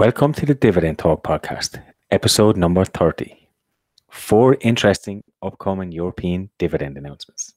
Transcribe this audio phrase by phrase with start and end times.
[0.00, 1.78] Welcome to the Dividend Talk podcast,
[2.10, 3.36] episode number 30.
[4.08, 7.52] Four interesting upcoming European dividend announcements.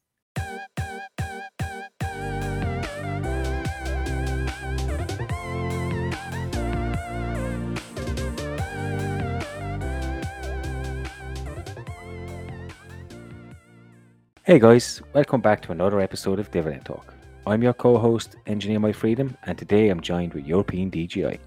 [14.43, 17.13] Hey guys, welcome back to another episode of Dividend Talk.
[17.47, 21.39] I'm your co host, Engineer My Freedom, and today I'm joined with European DGI.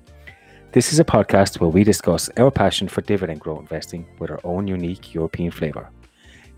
[0.77, 4.41] This is a podcast where we discuss our passion for dividend growth investing with our
[4.45, 5.89] own unique European flavour.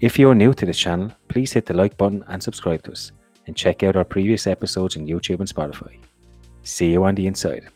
[0.01, 2.91] If you are new to this channel, please hit the like button and subscribe to
[2.91, 3.13] us,
[3.47, 6.01] and check out our previous episodes on YouTube and Spotify.
[6.65, 7.69] See you on the inside.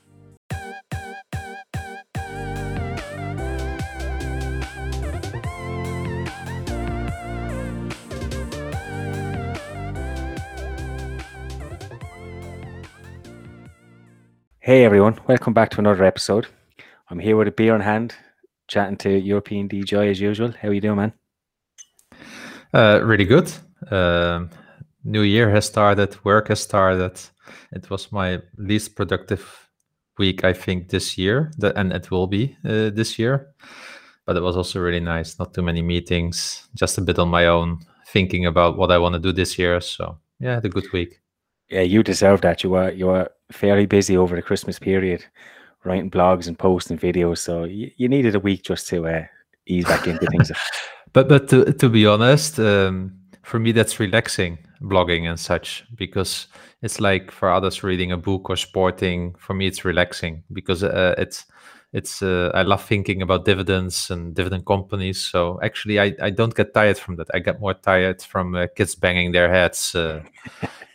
[14.64, 16.46] Hey everyone, welcome back to another episode.
[17.10, 18.14] I'm here with a beer in hand,
[18.68, 20.52] chatting to European DGI as usual.
[20.52, 21.12] How are you doing, man?
[22.72, 23.52] Uh, really good.
[23.90, 24.50] Um,
[25.02, 27.18] new year has started, work has started.
[27.72, 29.68] It was my least productive
[30.16, 33.48] week, I think, this year, and it will be uh, this year.
[34.26, 35.40] But it was also really nice.
[35.40, 39.14] Not too many meetings, just a bit on my own, thinking about what I want
[39.14, 39.80] to do this year.
[39.80, 41.20] So yeah, had a good week.
[41.68, 42.62] Yeah, you deserve that.
[42.62, 45.24] You were you were fairly busy over the Christmas period,
[45.84, 47.38] writing blogs and posting videos.
[47.38, 49.24] So you, you needed a week just to uh,
[49.66, 50.50] ease back into things.
[51.12, 56.48] but but to to be honest, um, for me that's relaxing blogging and such because
[56.82, 59.34] it's like for others reading a book or sporting.
[59.38, 61.46] For me, it's relaxing because uh, it's
[61.92, 65.20] it's uh, I love thinking about dividends and dividend companies.
[65.20, 67.28] So actually, I, I don't get tired from that.
[67.32, 70.22] I get more tired from uh, kids banging their heads uh,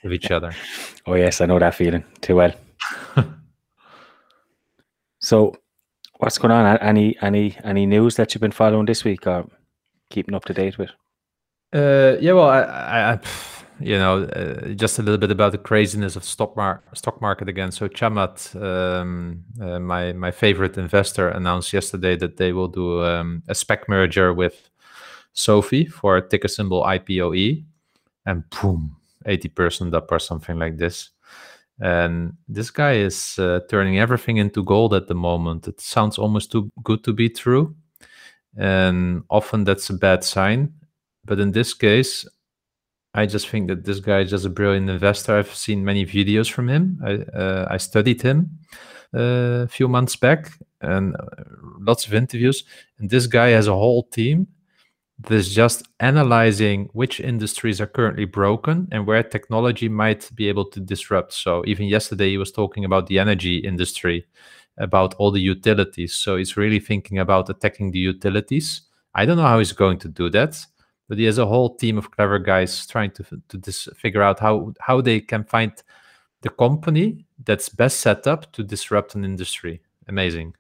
[0.08, 0.54] with each other.
[1.10, 2.52] Oh yes, I know that feeling too well.
[5.20, 5.56] so,
[6.18, 6.78] what's going on?
[6.80, 9.46] Any any any news that you've been following this week or
[10.10, 10.90] keeping up to date with?
[11.74, 13.20] Uh, yeah, well, I, I, I
[13.80, 17.48] you know, uh, just a little bit about the craziness of stock mar- stock market
[17.48, 17.72] again.
[17.72, 23.44] So Chamath, um, uh, my my favorite investor, announced yesterday that they will do um,
[23.48, 24.70] a SPAC merger with
[25.34, 27.64] SoFi for a ticker symbol IPOE,
[28.26, 28.96] and boom,
[29.28, 31.12] eighty percent up or something like this.
[31.80, 35.68] And this guy is uh, turning everything into gold at the moment.
[35.68, 37.76] It sounds almost too good to be true,
[38.56, 40.74] and often that's a bad sign.
[41.24, 42.26] But in this case,
[43.14, 45.38] I just think that this guy is just a brilliant investor.
[45.38, 47.00] I've seen many videos from him.
[47.04, 48.60] I, uh, I studied him
[49.14, 50.52] uh, a few months back
[50.82, 51.26] and uh,
[51.80, 52.64] lots of interviews.
[53.00, 54.48] And this guy has a whole team
[55.20, 60.66] that is just analyzing which industries are currently broken and where technology might be able
[60.70, 61.34] to disrupt.
[61.34, 64.28] So even yesterday, he was talking about the energy industry,
[64.78, 66.14] about all the utilities.
[66.14, 68.82] So he's really thinking about attacking the utilities.
[69.16, 70.64] I don't know how he's going to do that
[71.08, 74.40] but he has a whole team of clever guys trying to to dis- figure out
[74.40, 75.72] how how they can find
[76.42, 79.82] the company that's best set up to disrupt an industry.
[80.08, 80.54] Amazing.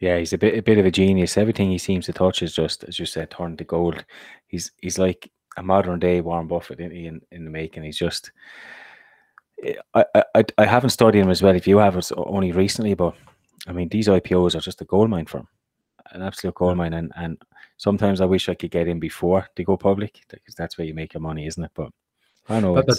[0.00, 1.36] Yeah, he's a bit a bit of a genius.
[1.36, 4.04] Everything he seems to touch is just, as you said, turned to gold.
[4.48, 7.84] He's he's like a modern day Warren Buffett in in, in the making.
[7.84, 8.32] He's just.
[9.62, 11.54] Eh, I, I I haven't studied him as well.
[11.54, 13.14] If you have, it's only recently, but
[13.66, 15.48] I mean, these IPOs are just a gold mine for him,
[16.10, 17.40] an absolute gold mine, and and
[17.76, 20.94] sometimes I wish I could get in before they go public because that's where you
[20.94, 21.70] make your money, isn't it?
[21.74, 21.90] But
[22.48, 22.74] I know.
[22.74, 22.98] But, but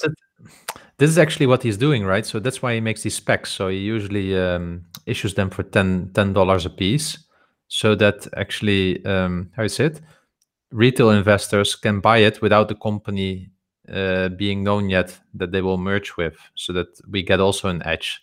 [0.98, 2.26] this is actually what he's doing, right?
[2.26, 3.48] So that's why he makes these SPACs.
[3.48, 7.18] So he usually um, issues them for 10 dollars a piece,
[7.68, 10.02] so that actually, um, how is it?
[10.72, 13.52] Retail investors can buy it without the company
[13.92, 17.84] uh, being known yet that they will merge with, so that we get also an
[17.86, 18.22] edge.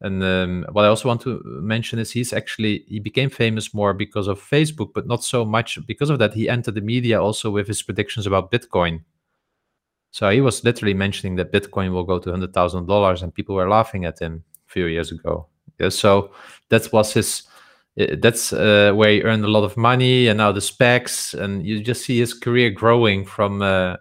[0.00, 3.94] And um, what I also want to mention is he's actually he became famous more
[3.94, 6.34] because of Facebook, but not so much because of that.
[6.34, 9.00] He entered the media also with his predictions about Bitcoin.
[10.10, 13.54] So he was literally mentioning that Bitcoin will go to hundred thousand dollars, and people
[13.54, 15.46] were laughing at him a few years ago.
[15.78, 16.32] Yeah, so
[16.70, 17.42] that was his.
[17.96, 21.82] That's uh, where he earned a lot of money, and now the SPACs, and you
[21.82, 23.96] just see his career growing from, uh,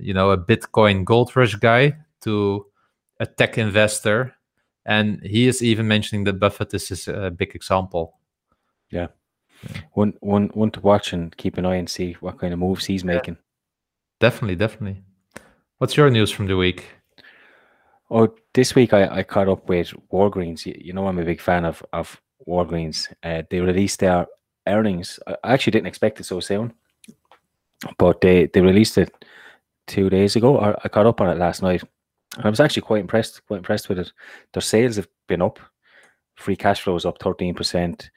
[0.00, 2.66] you know, a Bitcoin gold rush guy to
[3.20, 4.34] a tech investor
[4.88, 8.16] and he is even mentioning that Buffett is a big example.
[8.90, 9.08] Yeah.
[9.62, 9.82] yeah.
[9.92, 12.86] One, one, one to watch and keep an eye and see what kind of moves
[12.86, 13.12] he's yeah.
[13.12, 13.36] making.
[14.18, 15.02] Definitely, definitely.
[15.78, 16.86] What's your news from the week?
[18.10, 20.66] Oh, this week I, I caught up with Walgreens.
[20.66, 23.12] You, you know, I'm a big fan of of Walgreens.
[23.22, 24.26] Uh, they released their
[24.66, 25.20] earnings.
[25.26, 26.74] I actually didn't expect it so soon,
[27.98, 29.12] but they they released it
[29.86, 30.58] two days ago.
[30.58, 31.82] I, I caught up on it last night
[32.36, 34.12] And I was actually quite impressed, quite impressed with it.
[34.52, 35.60] Their sales have been up
[36.36, 38.10] free cash flow is up 13%.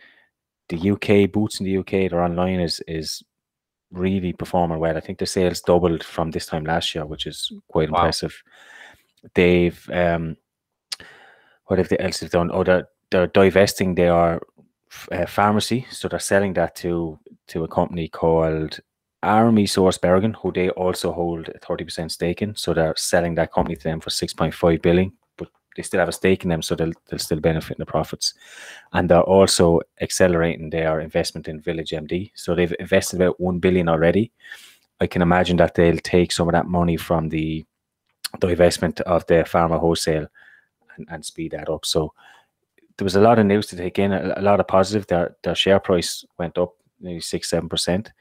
[0.69, 3.23] The UK boots in the UK, they're online is is
[3.91, 4.97] really performing well.
[4.97, 7.99] I think the sales doubled from this time last year, which is quite wow.
[7.99, 8.41] impressive.
[9.33, 10.37] They've um,
[11.65, 12.49] what have they else have done?
[12.51, 14.41] Oh, they're, they're divesting their
[15.11, 18.79] uh, pharmacy, so they're selling that to to a company called
[19.23, 22.55] AmerisourceBergen, who they also hold a thirty percent stake in.
[22.55, 25.13] So they're selling that company to them for six point five billion,
[25.75, 28.33] they still have a stake in them, so they'll they'll still benefit in the profits.
[28.93, 32.31] And they're also accelerating their investment in Village MD.
[32.35, 34.31] So they've invested about one billion already.
[34.99, 37.65] I can imagine that they'll take some of that money from the
[38.39, 40.27] the investment of the pharma wholesale
[40.97, 41.85] and, and speed that up.
[41.85, 42.13] So
[42.97, 45.07] there was a lot of news to take in, a, a lot of positive.
[45.07, 48.11] Their their share price went up maybe six seven percent.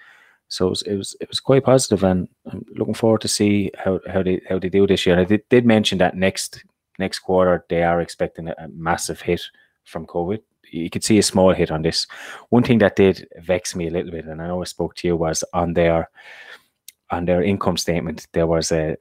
[0.48, 3.70] So it was, it was, it was quite positive, and I'm looking forward to see
[3.78, 5.14] how, how they how they do this year.
[5.14, 6.64] And I did, did mention that next
[7.00, 9.42] next quarter they are expecting a, massive hit
[9.84, 10.40] from COVID.
[10.70, 12.06] You could see a small hit on this.
[12.50, 15.08] One thing that did vex me a little bit, and I know I spoke to
[15.08, 16.08] you, was on their
[17.10, 18.96] on their income statement there was a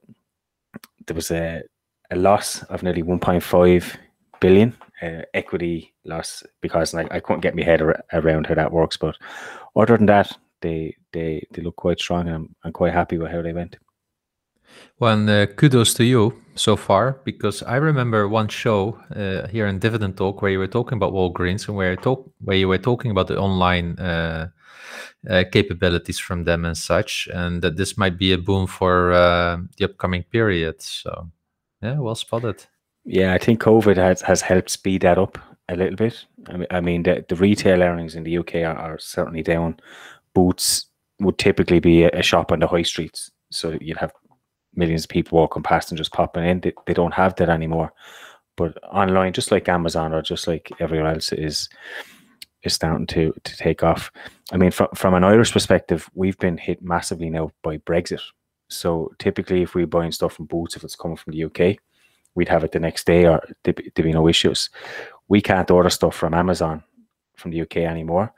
[1.06, 1.62] there was a,
[2.10, 3.96] a loss of nearly 1.5
[4.40, 8.72] billion uh, equity loss because like I couldn't get my head ar- around how that
[8.72, 8.96] works.
[8.96, 9.16] But
[9.76, 13.30] other than that, they they they look quite strong, and I'm, I'm quite happy with
[13.30, 13.76] how they went.
[14.98, 19.78] Well, uh, kudos to you so far because I remember one show uh, here in
[19.78, 23.10] Dividend Talk where you were talking about Walgreens and where talk where you were talking
[23.10, 24.48] about the online uh,
[25.28, 29.56] uh capabilities from them and such, and that this might be a boom for uh,
[29.78, 30.82] the upcoming period.
[30.82, 31.30] So,
[31.82, 32.66] yeah, well spotted.
[33.04, 36.26] Yeah, I think COVID has, has helped speed that up a little bit.
[36.48, 39.80] I mean, I mean the, the retail earnings in the UK are, are certainly down.
[40.34, 40.86] Boots
[41.20, 43.30] would typically be a, a, shop on the high streets.
[43.50, 44.12] So you'd have
[44.74, 46.60] millions of people walking past and just popping in.
[46.60, 47.92] They, they don't have that anymore.
[48.56, 51.68] But online, just like Amazon or just like everywhere else, is
[52.62, 54.10] is starting to to take off.
[54.52, 58.20] I mean, from from an Irish perspective, we've been hit massively now by Brexit.
[58.68, 61.78] So typically, if we're buying stuff from Boots, if it's coming from the UK,
[62.34, 64.70] we'd have it the next day or there'd be, there'd be no issues.
[65.28, 66.84] We can't order stuff from Amazon
[67.36, 68.32] from the UK anymore.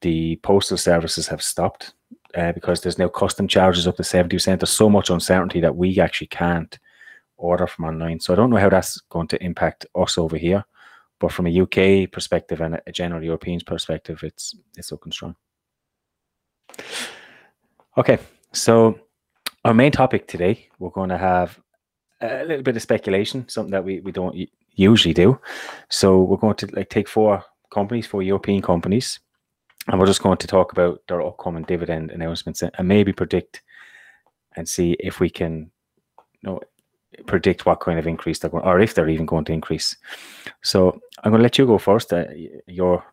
[0.00, 1.94] The postal services have stopped
[2.34, 4.58] uh, because there's now custom charges up to 70%.
[4.58, 6.78] There's so much uncertainty that we actually can't
[7.36, 8.20] order from online.
[8.20, 10.64] So I don't know how that's going to impact us over here.
[11.20, 15.34] But from a UK perspective and a general European perspective, it's it's looking strong.
[17.96, 18.18] Okay,
[18.52, 19.00] so
[19.64, 21.58] our main topic today, we're going to have
[22.20, 24.36] a little bit of speculation, something that we, we don't
[24.74, 25.40] usually do.
[25.88, 29.18] So we're going to like take four companies, four European companies,
[29.88, 33.62] and we're just going to talk about their upcoming dividend announcements and maybe predict
[34.56, 35.70] and see if we can
[36.42, 36.60] you know
[37.26, 39.96] predict what kind of increase they're going or if they're even going to increase.
[40.62, 42.12] So I'm going to let you go first.
[42.12, 42.24] Uh,
[42.66, 43.04] you're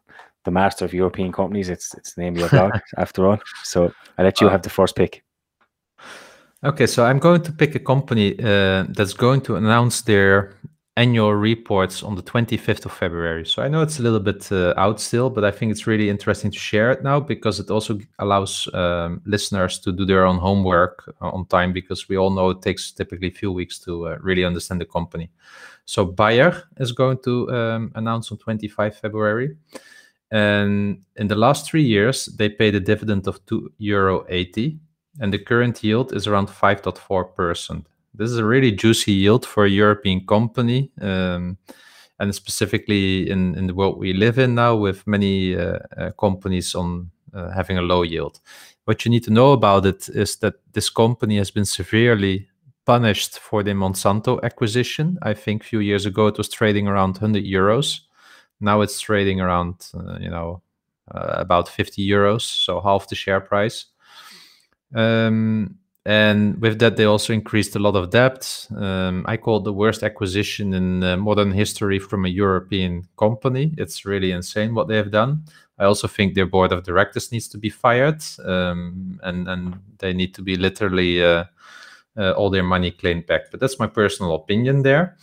[0.43, 1.69] the master of European companies.
[1.69, 3.39] It's it's the name of your blog after all.
[3.63, 5.23] So I let you uh, have the first pick.
[6.63, 10.55] Okay, so I'm going to pick a company uh, that's going to announce their
[10.97, 13.45] annual reports on the 25th of February.
[13.45, 16.09] So I know it's a little bit uh, out still, but I think it's really
[16.09, 20.37] interesting to share it now because it also allows um, listeners to do their own
[20.37, 24.07] homework uh, on time because we all know it takes typically a few weeks to
[24.07, 25.29] uh, really understand the company.
[25.83, 29.57] So Bayer is going to um, announce on 25 February.
[30.31, 34.79] And in the last three years, they paid a dividend of 2 euro 80
[35.19, 37.85] and the current yield is around 5.4%.
[38.17, 41.57] This is a really juicy yield for a European company, um,
[42.19, 46.75] and specifically in, in the world we live in now, with many uh, uh, companies
[46.75, 48.39] on uh, having a low yield.
[48.85, 52.47] What you need to know about it is that this company has been severely
[52.85, 55.17] punished for the Monsanto acquisition.
[55.21, 58.01] I think a few years ago it was trading around 100 euros.
[58.61, 60.61] Now it's trading around, uh, you know,
[61.13, 63.85] uh, about 50 euros, so half the share price.
[64.93, 68.67] Um, and with that, they also increased a lot of debt.
[68.75, 73.73] Um, I call it the worst acquisition in uh, modern history from a European company.
[73.77, 75.45] It's really insane what they have done.
[75.79, 80.13] I also think their board of directors needs to be fired, um, and and they
[80.13, 81.45] need to be literally uh,
[82.17, 83.51] uh, all their money claimed back.
[83.51, 85.17] But that's my personal opinion there.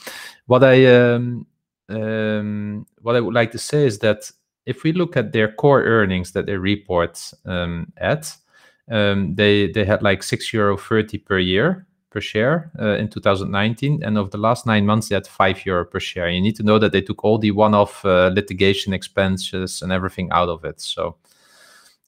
[0.47, 1.47] What I um,
[1.89, 4.31] um what I would like to say is that
[4.67, 8.37] if we look at their core earnings that they report um, at,
[8.93, 14.03] um, they they had like six euro thirty per year per share uh, in 2019,
[14.05, 16.29] and over the last nine months they had five euro per share.
[16.29, 20.31] You need to know that they took all the one-off uh, litigation expenses and everything
[20.31, 20.79] out of it.
[20.81, 21.17] So,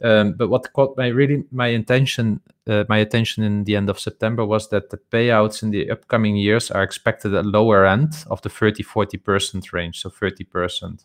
[0.02, 3.98] um, but what caught my really my intention uh, my attention in the end of
[3.98, 8.42] September was that the payouts in the upcoming years are expected at lower end of
[8.42, 11.04] the 30 40 percent range, so 30 percent.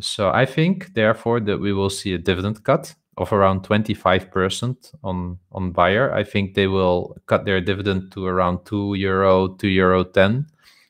[0.00, 5.38] So I think, therefore, that we will see a dividend cut of around 25% on
[5.52, 6.12] on Bayer.
[6.12, 10.46] I think they will cut their dividend to around 2 euro, 2 euro 10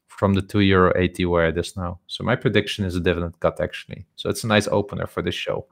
[0.07, 1.99] from the 2 euro 80 where it is now.
[2.07, 4.07] So my prediction is a dividend cut actually.
[4.17, 5.67] So it's a nice opener for this show.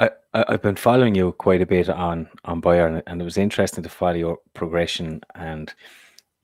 [0.00, 3.82] I, I've been following you quite a bit on on Bayer, and it was interesting
[3.82, 5.20] to follow your progression.
[5.34, 5.72] And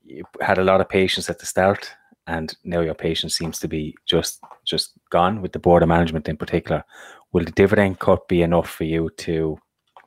[0.03, 1.91] you had a lot of patience at the start,
[2.27, 6.27] and now your patience seems to be just just gone with the board of management
[6.27, 6.83] in particular.
[7.33, 9.57] Will the dividend cut be enough for you to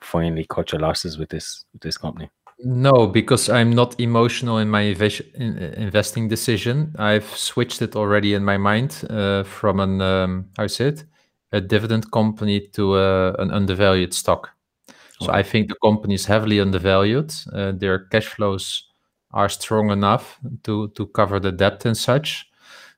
[0.00, 2.30] finally cut your losses with this with this company?
[2.58, 6.94] No, because I'm not emotional in my in, investing decision.
[6.98, 11.04] I've switched it already in my mind uh, from an um, how is it
[11.52, 14.50] a dividend company to uh, an undervalued stock.
[15.18, 17.32] So I think the company is heavily undervalued.
[17.50, 18.84] Uh, their cash flows
[19.32, 22.46] are strong enough to to cover the debt and such.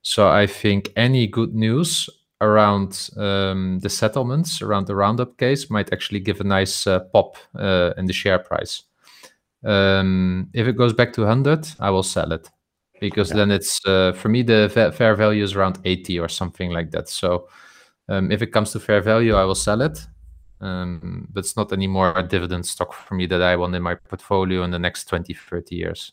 [0.03, 2.09] So I think any good news
[2.41, 7.37] around um, the settlements around the Roundup case might actually give a nice uh, pop
[7.59, 8.85] uh, in the share price.
[9.65, 12.49] Um, if it goes back to 100, I will sell it
[13.01, 13.37] because yeah.
[13.37, 17.09] then it's uh, for me the fair value is around 80 or something like that.
[17.09, 17.49] So
[18.09, 20.07] um, if it comes to fair value, I will sell it.
[20.61, 23.95] Um, but it's not anymore a dividend stock for me that I want in my
[23.95, 26.13] portfolio in the next 20, 30 years.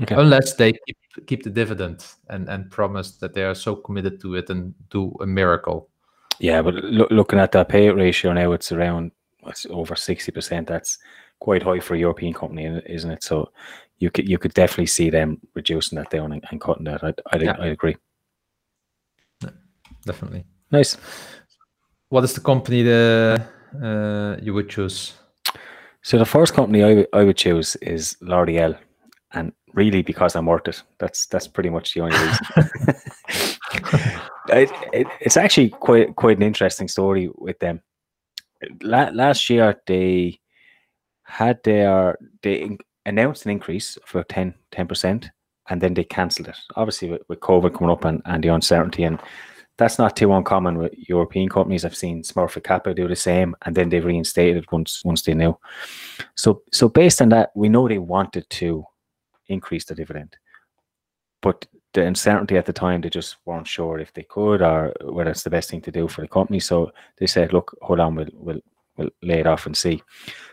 [0.00, 0.16] Okay.
[0.16, 4.34] Unless they keep, keep the dividend and, and promise that they are so committed to
[4.34, 5.88] it and do a miracle.
[6.38, 9.12] Yeah, but lo- looking at that payout ratio now, it's around
[9.46, 10.66] it's over 60%.
[10.66, 10.98] That's
[11.40, 13.22] quite high for a European company, isn't it?
[13.22, 13.50] So
[13.98, 17.02] you could you could definitely see them reducing that down and, and cutting that.
[17.02, 17.56] I I, yeah.
[17.58, 17.96] I agree.
[20.04, 20.44] Definitely.
[20.70, 20.96] Nice.
[22.08, 23.46] What is the company that
[23.82, 25.14] uh, you would choose?
[26.02, 28.78] So the first company I, w- I would choose is L'Oreal,
[29.32, 30.82] and really because I'm worth it.
[30.98, 32.46] That's that's pretty much the only reason.
[34.48, 37.80] it, it, it's actually quite quite an interesting story with them.
[38.82, 40.40] La- last year they
[41.22, 44.54] had their they announced an increase for 10
[44.88, 45.30] percent,
[45.70, 46.58] and then they cancelled it.
[46.74, 49.20] Obviously, with, with COVID coming up and, and the uncertainty, and
[49.76, 51.84] that's not too uncommon with European companies.
[51.84, 55.56] I've seen Smurfit Kappa do the same, and then they reinstated once once they knew.
[56.34, 58.84] So so based on that, we know they wanted to
[59.48, 60.36] increase the dividend,
[61.42, 65.30] but the uncertainty at the time, they just weren't sure if they could or whether
[65.30, 66.60] it's the best thing to do for the company.
[66.60, 68.60] So they said, "Look, hold on, we'll we'll
[68.96, 70.02] we'll lay it off and see."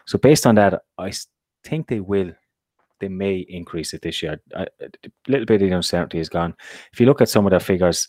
[0.06, 1.12] So based on that, I
[1.64, 2.32] think they will.
[3.02, 4.42] They may increase it this year.
[4.54, 4.68] A
[5.28, 6.56] little bit of the uncertainty is gone.
[6.94, 8.08] If you look at some of the figures,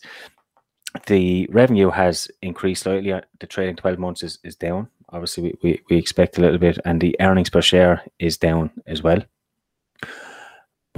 [1.07, 3.11] the revenue has increased slightly.
[3.11, 4.87] Uh, the trading 12 months is, is down.
[5.09, 8.71] Obviously, we, we, we expect a little bit, and the earnings per share is down
[8.87, 9.21] as well.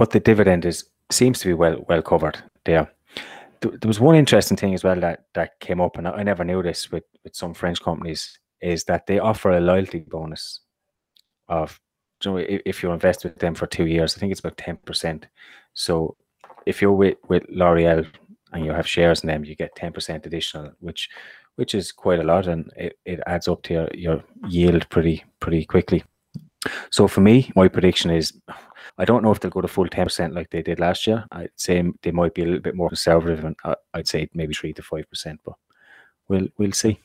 [0.00, 2.90] But the dividend is seems to be well well covered there.
[3.60, 6.62] There was one interesting thing as well that, that came up, and I never knew
[6.62, 10.60] this with, with some French companies, is that they offer a loyalty bonus
[11.50, 11.78] of
[12.24, 15.24] you know, if you invest with them for two years, I think it's about 10%.
[15.74, 16.16] So
[16.64, 18.06] if you're with, with L'Oreal
[18.54, 21.10] and you have shares in them, you get 10% additional, which
[21.56, 25.22] which is quite a lot and it, it adds up to your, your yield pretty
[25.40, 26.02] pretty quickly.
[26.90, 28.34] So for me, my prediction is
[28.98, 31.24] I don't know if they'll go to full 10% like they did last year.
[31.32, 33.56] I'd say they might be a little bit more conservative and
[33.94, 35.54] I'd say maybe 3 to 5%, but
[36.28, 37.00] we'll we'll see.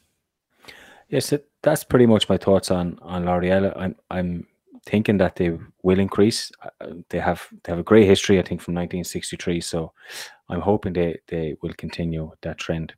[1.09, 3.71] Yes, that's pretty much my thoughts on on L'Oreal.
[3.77, 4.47] I'm I'm
[4.85, 6.51] thinking that they will increase.
[6.81, 9.61] Uh, they have they have a great history, I think, from 1963.
[9.61, 9.91] So
[10.49, 12.93] I'm hoping they they will continue that trend.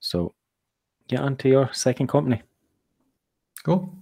[0.00, 0.34] So,
[1.08, 2.42] yeah, on to your second company.
[3.64, 3.94] Cool.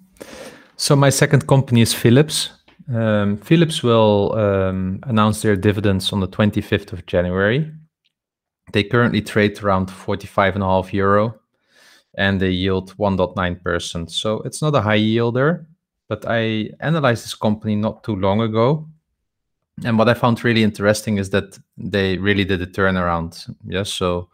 [0.81, 2.53] So my second company is Philips.
[2.91, 7.71] Um, Philips will um, announce their dividends on the 25th of January.
[8.73, 11.39] They currently trade around 45.5 euro
[12.17, 14.11] and they yield 1.9%.
[14.11, 15.67] So it's not a high yielder,
[16.09, 18.89] but I analyzed this company not too long ago.
[19.85, 23.55] And what I found really interesting is that they really did a turnaround.
[23.67, 24.31] Yes, so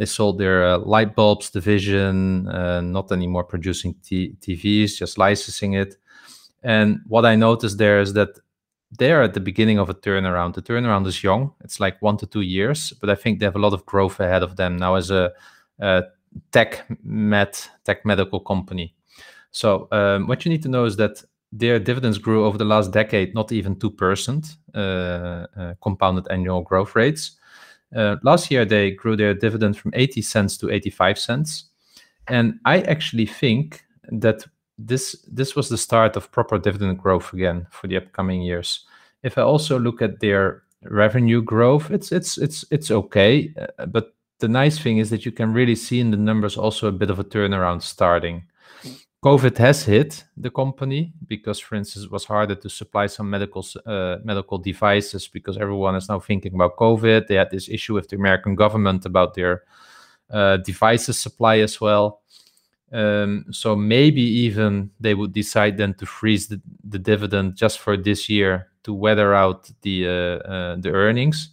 [0.00, 5.74] they sold their uh, light bulbs division, uh, not anymore producing t- TVs, just licensing
[5.74, 5.96] it.
[6.62, 8.30] And what I noticed there is that
[8.98, 10.54] they're at the beginning of a turnaround.
[10.54, 13.56] The turnaround is young; it's like one to two years, but I think they have
[13.56, 15.32] a lot of growth ahead of them now as a,
[15.80, 16.04] a
[16.50, 18.94] tech med tech medical company.
[19.50, 22.90] So um, what you need to know is that their dividends grew over the last
[22.90, 24.78] decade, not even two percent uh,
[25.58, 27.32] uh, compounded annual growth rates.
[27.94, 31.64] Uh, last year they grew their dividend from 80 cents to 85 cents,
[32.28, 34.44] and I actually think that
[34.78, 38.86] this this was the start of proper dividend growth again for the upcoming years.
[39.22, 44.14] If I also look at their revenue growth, it's it's it's it's okay, uh, but
[44.38, 47.10] the nice thing is that you can really see in the numbers also a bit
[47.10, 48.44] of a turnaround starting.
[49.22, 53.64] COVID has hit the company because, for instance, it was harder to supply some medical
[53.84, 57.26] uh, medical devices because everyone is now thinking about COVID.
[57.26, 59.64] They had this issue with the American government about their
[60.30, 62.22] uh, devices supply as well.
[62.92, 67.98] Um, so maybe even they would decide then to freeze the, the dividend just for
[67.98, 71.50] this year to weather out the uh, uh the earnings.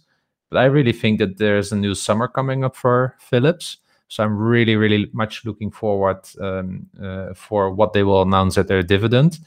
[0.48, 3.76] But I really think that there's a new summer coming up for Philips.
[4.08, 8.66] So I'm really, really much looking forward um, uh, for what they will announce at
[8.66, 9.38] their dividend.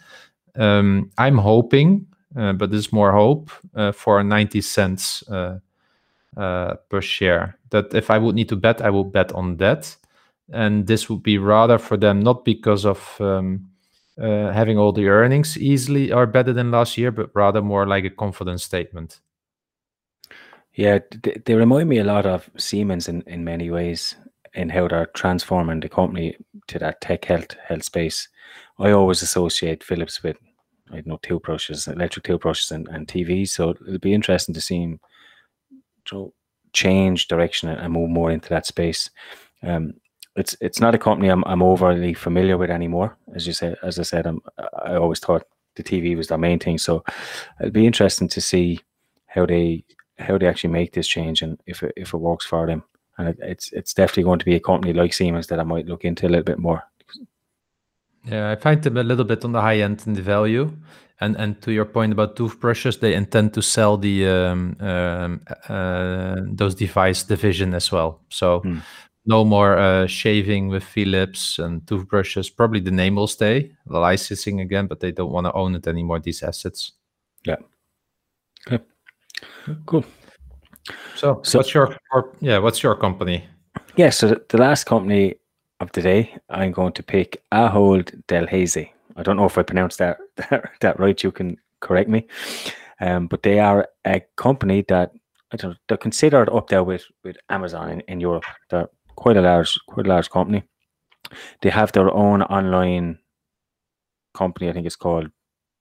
[0.55, 5.59] Um, I'm hoping, uh, but this is more hope, uh, for 90 cents uh,
[6.37, 7.57] uh, per share.
[7.71, 9.95] That if I would need to bet, I will bet on that.
[10.53, 13.67] And this would be rather for them, not because of um,
[14.21, 18.05] uh, having all the earnings easily or better than last year, but rather more like
[18.05, 19.21] a confidence statement.
[20.73, 24.15] Yeah, they, they remind me a lot of Siemens in, in many ways
[24.53, 26.35] in how they're transforming the company
[26.67, 28.27] to that tech health health space.
[28.79, 30.37] I always associate Philips with
[30.91, 33.49] I don't know toothbrushes, electric toothbrushes, and, and TVs.
[33.49, 34.99] So it'll be interesting to see them
[36.73, 39.09] change direction and move more into that space.
[39.63, 39.93] Um,
[40.35, 43.17] it's it's not a company I'm I'm overly familiar with anymore.
[43.35, 45.43] As you said, as I said, I'm, I always thought
[45.75, 46.77] the TV was the main thing.
[46.77, 47.03] So
[47.59, 48.79] it'll be interesting to see
[49.27, 49.83] how they
[50.17, 52.83] how they actually make this change and if it, if it works for them.
[53.21, 55.85] And it, it's it's definitely going to be a company like Siemens that I might
[55.85, 56.83] look into a little bit more.
[58.25, 60.71] Yeah, I find them a little bit on the high end in the value.
[61.19, 66.37] And and to your point about toothbrushes, they intend to sell the um, um, uh,
[66.57, 68.19] those device division as well.
[68.29, 68.79] So hmm.
[69.25, 72.49] no more uh, shaving with Philips and toothbrushes.
[72.49, 75.87] Probably the name will stay, the licensing again, but they don't want to own it
[75.87, 76.19] anymore.
[76.19, 76.93] These assets.
[77.45, 77.57] Yeah.
[78.67, 78.83] Okay.
[79.85, 80.05] Cool.
[81.15, 81.95] So, so what's your
[82.39, 82.57] yeah?
[82.57, 83.45] What's your company?
[83.95, 84.09] Yeah.
[84.09, 85.35] So the, last company
[85.79, 88.89] of the day, I'm going to pick Ahold Delhaize.
[89.15, 91.23] I don't know if I pronounced that that, that right.
[91.23, 92.27] You can correct me.
[92.99, 95.11] Um, but they are a company that
[95.51, 95.77] I don't.
[95.87, 98.45] They're considered up there with with Amazon in, in Europe.
[98.69, 100.63] They're quite a large quite a large company.
[101.61, 103.19] They have their own online
[104.33, 104.69] company.
[104.69, 105.29] I think it's called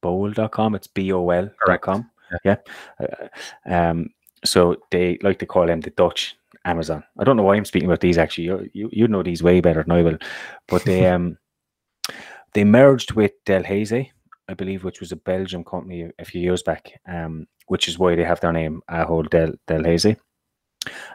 [0.03, 0.75] Bol.com.
[0.75, 2.11] It's B O L.com.
[2.45, 2.57] Yeah.
[3.01, 3.29] Uh,
[3.67, 4.11] um,
[4.45, 7.05] so they like to call them the Dutch Amazon.
[7.19, 8.45] I don't know why I'm speaking about these actually.
[8.45, 10.19] You you, you know these way better than I will.
[10.69, 11.39] But they um
[12.53, 14.11] they merged with Delhaize,
[14.49, 17.01] I believe, which was a Belgian company a few years back.
[17.07, 20.17] Um, which is why they have their name Ahold Del Delhaize.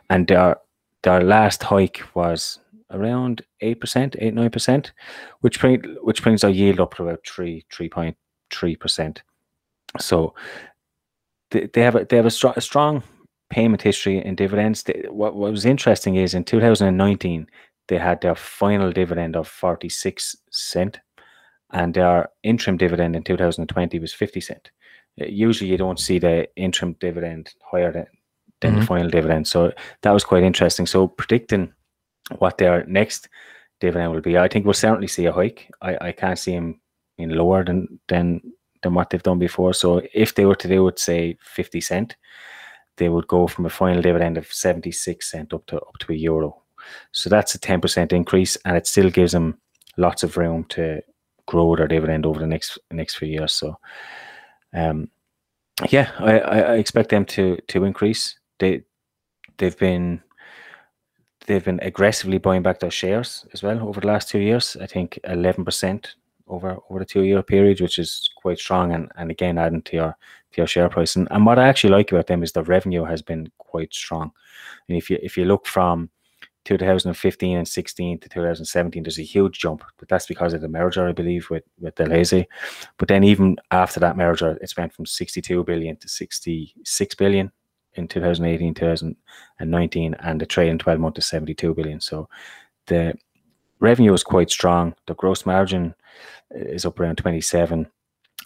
[0.09, 0.57] And their
[1.03, 2.59] their last hike was
[2.91, 4.93] around eight percent, eight nine percent,
[5.41, 8.15] which bring which brings our yield up to about three three point
[8.51, 9.21] three percent.
[9.99, 10.33] So
[11.51, 13.03] they, they have a they have a, str- a strong
[13.49, 14.84] payment history and dividends.
[15.10, 17.47] What, what was interesting is in 2019
[17.88, 20.99] they had their final dividend of 46 cent
[21.71, 24.71] and their interim dividend in 2020 was 50 cent.
[25.21, 28.08] Uh, usually you don't see the interim dividend higher than,
[28.62, 28.79] than mm-hmm.
[28.79, 29.47] the final dividend.
[29.47, 30.86] So that was quite interesting.
[30.86, 31.73] So predicting
[32.38, 33.29] what their next
[33.79, 35.69] dividend will be, I think we'll certainly see a hike.
[35.81, 36.79] I, I can't see them
[37.17, 38.41] in lower than than
[38.81, 39.73] than what they've done before.
[39.73, 42.15] So if they were to do it, say 50 cent,
[42.97, 46.15] they would go from a final dividend of 76 cent up to up to a
[46.15, 46.62] euro.
[47.12, 49.58] So that's a 10% increase, and it still gives them
[49.97, 51.01] lots of room to
[51.47, 53.53] grow their dividend over the next next few years.
[53.53, 53.77] So,
[54.73, 55.10] um,
[55.89, 58.38] yeah, I, I expect them to to increase.
[58.60, 58.84] They
[59.58, 60.21] they've been
[61.47, 64.75] they've been aggressively buying back their shares as well over the last two years.
[64.81, 66.08] I think 11%
[66.47, 69.95] over over the two year period, which is quite strong, and, and again adding to
[69.95, 70.17] your
[70.51, 71.15] to your share price.
[71.15, 74.31] And, and what I actually like about them is the revenue has been quite strong.
[74.88, 76.10] And if you if you look from
[76.65, 81.08] 2015 and 16 to 2017, there's a huge jump, but that's because of the merger,
[81.08, 82.45] I believe, with with Delhaize.
[82.97, 87.51] But then even after that merger, it's went from 62 billion to 66 billion
[87.93, 92.01] in 2018, 2019, and the trailing 12 month to 72 billion.
[92.01, 92.27] So
[92.88, 93.15] the
[93.79, 94.95] revenue is quite strong.
[95.07, 95.93] The gross margin
[96.51, 97.88] is up around 27.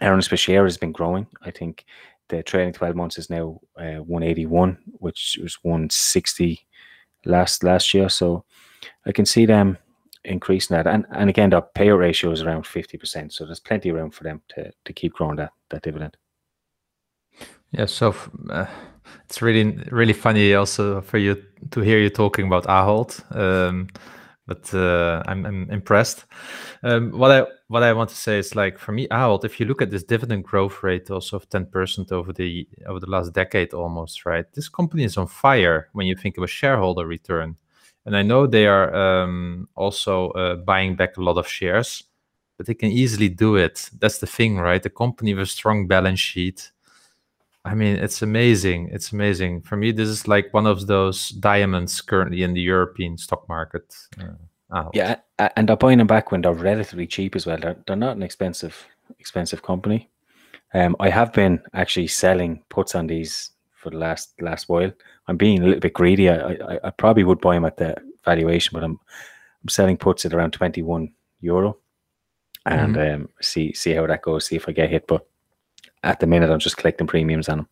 [0.02, 1.28] Earnings per share has been growing.
[1.42, 1.86] I think
[2.30, 6.65] the trailing 12 months is now uh, 181, which was 160
[7.26, 8.10] last last year.
[8.10, 8.46] So
[9.06, 9.78] I can see them
[10.24, 10.88] increasing that.
[10.88, 13.32] And and again, the payout ratio is around 50%.
[13.32, 16.15] So there's plenty of room for them to, to keep growing that, that dividend.
[17.72, 18.15] Yeah, so
[18.50, 18.65] uh,
[19.26, 23.24] it's really really funny also for you to hear you talking about Ahold.
[23.36, 23.88] Um,
[24.50, 26.26] but uh, I'm, I'm impressed.
[26.82, 29.68] Um, what I what I want to say is like for me, Ahold, if you
[29.68, 33.74] look at this dividend growth rate also of 10% over the over the last decade
[33.74, 34.52] almost, right?
[34.54, 37.58] This company is on fire when you think of a shareholder return.
[38.06, 42.04] and I know they are um, also uh, buying back a lot of shares,
[42.58, 43.90] but they can easily do it.
[44.00, 44.82] That's the thing, right?
[44.82, 46.72] The company with a strong balance sheet.
[47.65, 48.89] I mean, it's amazing.
[48.91, 49.62] It's amazing.
[49.62, 53.95] For me, this is like one of those diamonds currently in the European stock market.
[54.72, 55.15] Uh, yeah,
[55.56, 57.58] and they're buying them back when they're relatively cheap as well.
[57.58, 58.88] They're, they're not an expensive
[59.19, 60.10] expensive company.
[60.74, 64.91] Um, I have been actually selling puts on these for the last last while.
[65.28, 66.30] I'm being a little bit greedy.
[66.30, 69.00] I, I, I probably would buy them at the valuation, but I'm
[69.63, 71.78] I'm selling puts at around 21 euro,
[72.65, 73.24] and mm-hmm.
[73.24, 74.45] um, see see how that goes.
[74.45, 75.08] See if I get hit.
[75.08, 75.26] But
[76.04, 77.68] at the minute, I'm just collecting premiums on them.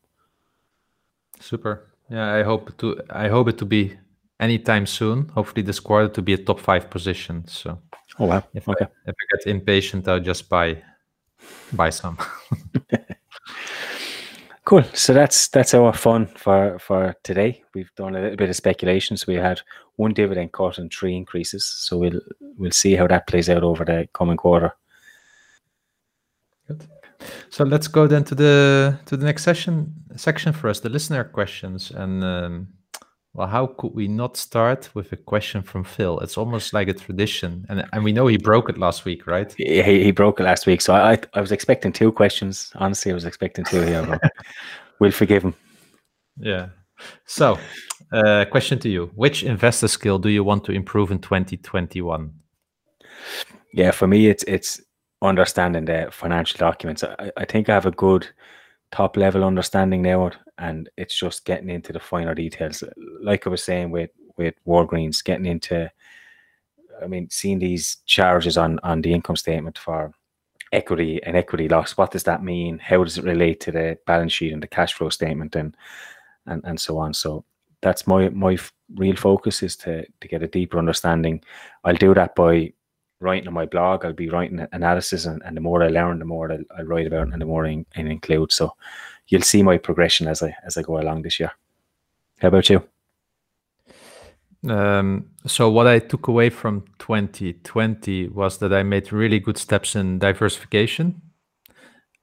[1.39, 1.87] Super.
[2.09, 3.97] Yeah, I hope to I hope it to be
[4.39, 5.29] anytime soon.
[5.29, 7.45] Hopefully, this quarter to be a top five position.
[7.47, 7.79] So.
[8.19, 8.43] Oh wow!
[8.53, 8.85] If okay.
[8.85, 10.81] I, if I get impatient, I'll just buy
[11.73, 12.17] buy some.
[14.65, 14.83] cool.
[14.93, 17.63] So that's that's our fun for for today.
[17.75, 19.17] We've done a little bit of speculation.
[19.17, 19.61] So we had
[19.97, 21.65] one dividend cut and three increases.
[21.65, 22.21] So we'll
[22.57, 24.73] we'll see how that plays out over the coming quarter.
[26.67, 26.87] Good.
[27.49, 31.23] So let's go then to the to the next session section for us, the listener
[31.23, 32.67] questions, and um,
[33.33, 36.19] well, how could we not start with a question from Phil?
[36.19, 39.53] It's almost like a tradition, and and we know he broke it last week, right?
[39.57, 42.71] He, he broke it last week, so I I was expecting two questions.
[42.75, 44.19] Honestly, I was expecting two here.
[44.99, 45.53] we'll forgive him.
[46.39, 46.69] Yeah.
[47.25, 47.59] So,
[48.11, 52.33] uh, question to you: Which investor skill do you want to improve in 2021?
[53.73, 54.81] Yeah, for me, it's it's
[55.21, 57.03] understanding the financial documents.
[57.03, 58.27] I, I think I have a good
[58.91, 62.83] top level understanding now and it's just getting into the finer details.
[63.21, 65.91] Like I was saying with with Walgreens, getting into,
[67.01, 70.11] I mean, seeing these charges on on the income statement for
[70.71, 71.97] equity and equity loss.
[71.97, 72.77] What does that mean?
[72.77, 75.75] How does it relate to the balance sheet and the cash flow statement and
[76.45, 77.13] and and so on?
[77.13, 77.43] So
[77.81, 78.57] that's my my
[78.95, 81.43] real focus is to to get a deeper understanding.
[81.83, 82.73] I'll do that by
[83.19, 84.05] writing on my blog.
[84.05, 87.07] I'll be writing analysis, and, and the more I learn, the more I'll, I'll write
[87.07, 88.51] about, and the more I, I include.
[88.51, 88.75] So
[89.27, 91.51] you'll see my progression as I as I go along this year.
[92.39, 92.83] How about you?
[94.67, 99.95] Um, so what I took away from 2020 was that I made really good steps
[99.95, 101.21] in diversification,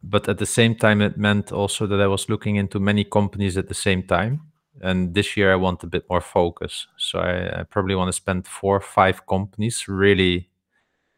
[0.02, 3.57] but at the same time, it meant also that I was looking into many companies
[3.57, 4.42] at the same time.
[4.83, 6.88] And this year, I want a bit more focus.
[6.96, 10.50] So I, I probably want to spend four or five companies really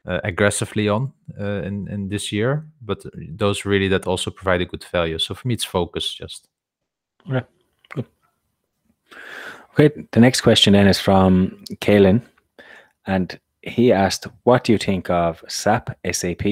[0.06, 3.04] aggressively on uh, in in this year, but
[3.38, 5.18] those really that also provide a good value.
[5.18, 6.48] So for me, it's focus just.
[7.28, 7.44] Okay,
[7.88, 8.06] good.
[9.72, 12.22] Okay, the next question then is from Kalen,
[13.06, 16.44] and he asked, "What do you think of SAP SAP,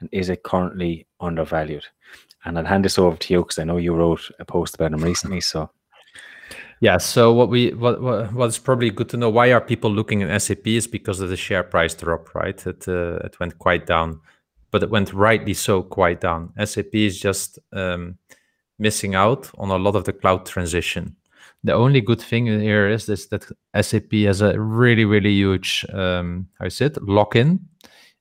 [0.00, 1.86] and is it currently undervalued?"
[2.44, 4.90] And I'll hand this over to you because I know you wrote a post about
[4.90, 5.40] them recently.
[5.40, 5.70] So
[6.82, 6.98] yeah.
[6.98, 10.42] So what we what what is probably good to know why are people looking at
[10.42, 12.66] SAP is because of the share price drop, right?
[12.66, 14.20] It uh, it went quite down,
[14.72, 16.52] but it went rightly so quite down.
[16.64, 18.18] SAP is just um,
[18.80, 21.14] missing out on a lot of the cloud transition.
[21.62, 23.46] The only good thing here is this that
[23.80, 27.60] SAP has a really really huge um, how is it lock in,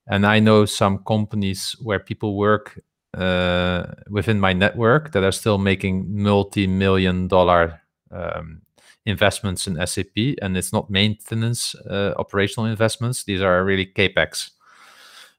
[0.06, 2.80] and I know some companies where people work
[3.18, 7.81] uh, within my network that are still making multi-million dollar
[8.12, 8.62] um,
[9.06, 13.24] investments in SAP, and it's not maintenance uh, operational investments.
[13.24, 14.52] These are really capex.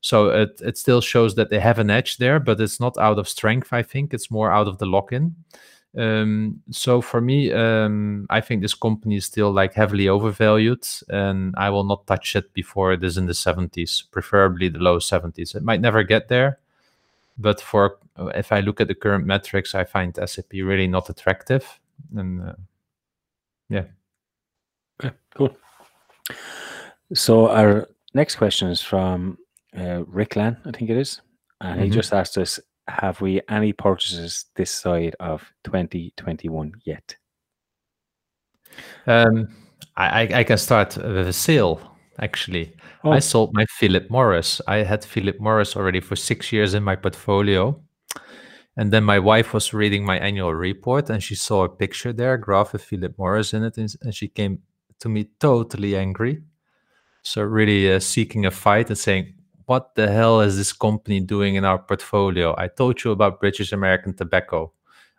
[0.01, 3.19] So it it still shows that they have an edge there, but it's not out
[3.19, 3.73] of strength.
[3.73, 5.37] I think it's more out of the lock-in.
[5.97, 11.55] Um, so for me, um, I think this company is still like heavily overvalued, and
[11.57, 15.55] I will not touch it before it is in the 70s, preferably the low 70s.
[15.55, 16.59] It might never get there,
[17.39, 17.99] but for
[18.35, 21.79] if I look at the current metrics, I find SAP really not attractive
[22.17, 22.53] and uh,
[23.69, 23.85] yeah.
[25.03, 25.57] Okay, cool.
[27.15, 29.39] So our next question is from
[29.77, 31.21] uh, Rick Lan, I think it is,
[31.61, 31.85] and mm-hmm.
[31.85, 37.17] he just asked us, "Have we any purchases this side of 2021 yet?"
[39.07, 39.49] Um,
[39.97, 41.81] I, I can start with a sale.
[42.19, 43.11] Actually, oh.
[43.11, 44.61] I sold my Philip Morris.
[44.69, 47.81] I had Philip Morris already for six years in my portfolio,
[48.77, 52.35] and then my wife was reading my annual report and she saw a picture there,
[52.35, 54.63] a graph of Philip Morris in it, and she came
[55.01, 56.43] to me totally angry.
[57.23, 59.35] So really uh, seeking a fight and saying,
[59.67, 62.55] "What the hell is this company doing in our portfolio?
[62.59, 64.73] I told you about British American Tobacco.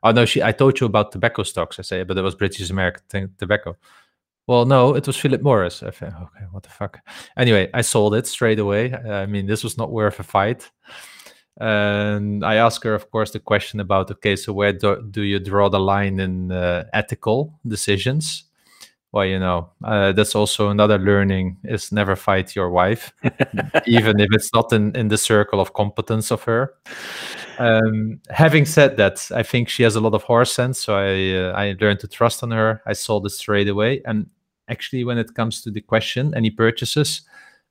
[0.03, 1.79] Oh no, she I told you about tobacco stocks.
[1.79, 3.77] I say, but it was British American Tobacco.
[4.47, 5.81] Well, no, it was Philip Morris.
[5.83, 6.99] I thought, okay, what the fuck?
[7.37, 8.93] Anyway, I sold it straight away.
[8.93, 10.69] I mean, this was not worth a fight.
[11.59, 15.39] And I ask her, of course, the question about okay, so where do, do you
[15.39, 18.45] draw the line in uh, ethical decisions?
[19.13, 23.13] well, you know, uh, that's also another learning is never fight your wife,
[23.85, 26.73] even if it's not in, in the circle of competence of her.
[27.59, 31.37] Um, having said that, I think she has a lot of horse sense, so I
[31.37, 32.81] uh, I learned to trust on her.
[32.87, 34.31] I saw this straight away, and
[34.67, 37.21] actually, when it comes to the question, any purchases,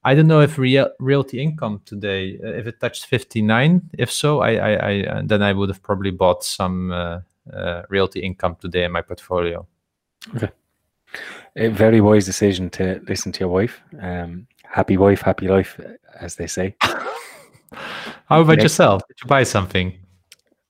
[0.05, 3.91] I don't know if real, realty income today, uh, if it touched 59.
[3.99, 7.21] If so, I, I, I uh, then I would have probably bought some uh,
[7.53, 9.67] uh, realty income today in my portfolio.
[10.37, 10.51] Okay
[11.57, 13.81] a very wise decision to listen to your wife.
[14.01, 15.79] Um, happy wife, happy life,
[16.19, 16.75] as they say.
[16.83, 19.03] How about Next, yourself?
[19.09, 19.99] Did you buy something?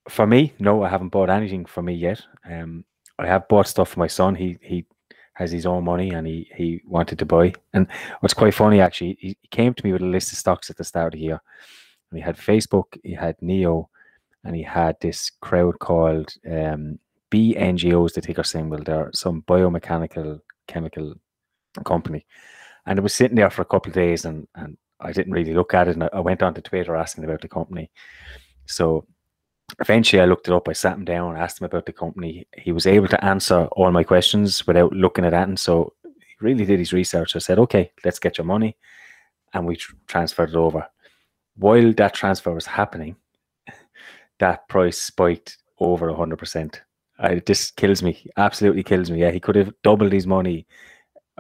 [0.09, 2.21] For me, no, I haven't bought anything for me yet.
[2.49, 2.85] Um,
[3.19, 4.35] I have bought stuff for my son.
[4.35, 4.85] He he
[5.43, 7.53] has his own money and he he wanted to buy.
[7.75, 7.87] And
[8.21, 10.77] what's quite funny actually, he, he came to me with a list of stocks at
[10.77, 11.41] the start of the year.
[12.11, 13.89] And he had Facebook, he had NIO,
[14.45, 16.99] and he had this crowd called um,
[17.31, 18.79] BNGOs, the ticker symbol.
[18.79, 21.15] They're some biomechanical chemical
[21.85, 22.27] company.
[22.87, 25.55] And it was sitting there for a couple of days and, and I didn't really
[25.55, 25.95] look at it.
[25.95, 27.91] And I, I went on to Twitter asking about the company.
[28.67, 29.07] So
[29.81, 30.69] eventually I looked it up.
[30.69, 32.47] I sat him down, asked him about the company.
[32.57, 35.35] He was able to answer all my questions without looking at.
[35.35, 37.37] And so he really did his research.
[37.37, 38.77] I said, okay, let's get your money.
[39.55, 40.87] And we tr- transferred it over.
[41.57, 43.17] While that transfer was happening,
[44.39, 46.81] that price spiked over 100%
[47.31, 48.27] it just kills me.
[48.37, 49.21] Absolutely kills me.
[49.21, 50.67] Yeah, he could have doubled his money,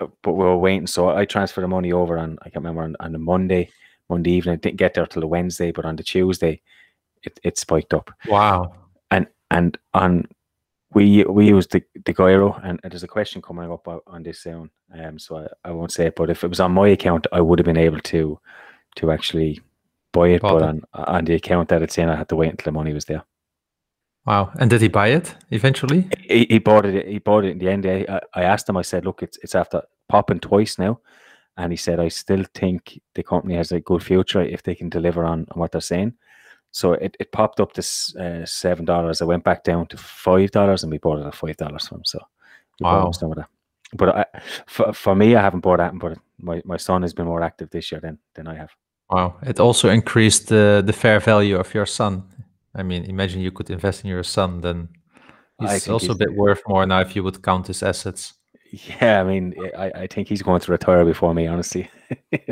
[0.00, 0.86] uh, but we were waiting.
[0.86, 3.70] So I transferred the money over on I can't remember on, on the Monday,
[4.08, 4.54] Monday evening.
[4.54, 6.60] I didn't get there till the Wednesday, but on the Tuesday,
[7.22, 8.10] it, it spiked up.
[8.28, 8.74] Wow.
[9.10, 10.26] And and on
[10.94, 14.70] we we use the DEGIRO, and, there's a question coming up on this soon.
[14.98, 17.40] Um, so I, I won't say it, but if it was on my account, I
[17.40, 18.38] would have been able to
[18.96, 19.60] to actually
[20.12, 20.42] buy it.
[20.42, 20.68] Bought but it.
[20.68, 23.06] on on the account that it's in, I had to wait until the money was
[23.06, 23.24] there.
[24.26, 24.52] Wow!
[24.58, 26.08] And did he buy it eventually?
[26.28, 27.06] He, he bought it.
[27.08, 27.86] He bought it in the end.
[27.86, 28.76] I, I asked him.
[28.76, 31.00] I said, "Look, it's it's after popping twice now,"
[31.56, 34.90] and he said, "I still think the company has a good future if they can
[34.90, 36.14] deliver on, on what they're saying."
[36.72, 37.80] So it, it popped up to
[38.18, 39.22] uh, seven dollars.
[39.22, 41.98] I went back down to five dollars, and we bought it at five dollars from
[41.98, 42.04] him.
[42.04, 42.18] So
[42.80, 43.48] wow, some of that.
[43.94, 44.24] But I,
[44.66, 47.70] for for me, I haven't bought that, but my, my son has been more active
[47.70, 48.70] this year than than I have.
[49.10, 49.36] Wow!
[49.42, 52.24] It also increased the the fair value of your son
[52.74, 54.88] I mean, imagine you could invest in your son, then
[55.60, 58.34] he's also he's, a bit worth more now if you would count his assets.
[58.70, 61.90] Yeah, I mean, I, I think he's going to retire before me, honestly.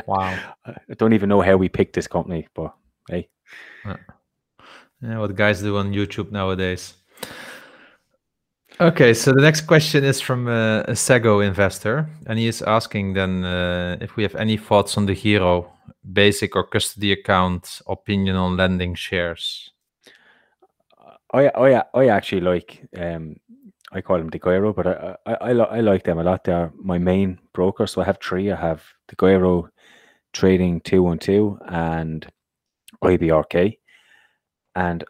[0.06, 0.38] Wow.
[0.64, 2.74] I don't even know how we picked this company, but
[3.08, 3.28] hey.
[3.84, 5.18] Yeah.
[5.18, 6.94] what guys do on YouTube nowadays.
[8.80, 13.12] Okay, so the next question is from uh, a Sego investor, and he is asking
[13.12, 15.66] then uh, if we have any thoughts on DEGIRO
[16.12, 19.70] basic or custody account opinion on lending shares.
[21.32, 23.36] I I I actually like um
[23.92, 26.44] I call them the DEGIRO, but I I I, I like them a lot.
[26.44, 28.50] They're my main broker, so I have three.
[28.50, 29.68] I have the DEGIRO
[30.32, 32.26] Trading Two One Two and
[33.02, 33.78] IBRK,
[34.74, 35.04] and